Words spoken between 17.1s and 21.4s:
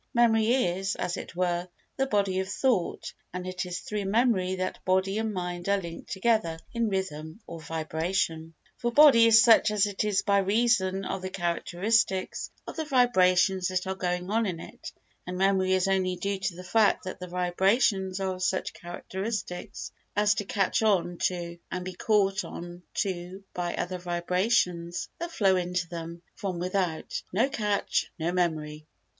the vibrations are of such characteristics as to catch on